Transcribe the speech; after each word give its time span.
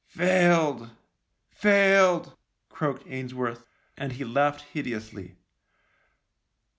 "Failed! 0.07 0.89
Failed!" 1.51 2.35
croaked 2.69 3.03
Ainsworth, 3.07 3.65
and 3.95 4.13
he 4.13 4.23
laughed 4.25 4.61
hideously. 4.73 5.35